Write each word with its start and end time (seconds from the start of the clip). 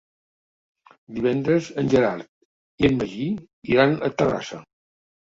Divendres 1.17 1.67
en 1.81 1.91
Gerard 1.93 2.27
i 2.83 2.87
en 2.89 2.97
Magí 3.01 3.27
iran 3.75 3.93
a 4.07 4.11
Terrassa. 4.23 4.59